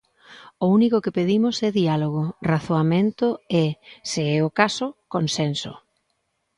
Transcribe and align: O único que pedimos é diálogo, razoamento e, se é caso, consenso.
O 0.63 0.65
único 0.77 0.97
que 1.03 1.15
pedimos 1.17 1.55
é 1.67 1.69
diálogo, 1.81 2.23
razoamento 2.51 3.27
e, 3.63 3.63
se 4.09 4.21
é 4.35 4.37
caso, 4.59 4.87
consenso. 5.13 5.73